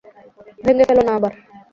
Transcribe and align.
ভেঙ্গে 0.63 0.85
ফেলো 0.89 1.03
না 1.07 1.13
আবার। 1.17 1.33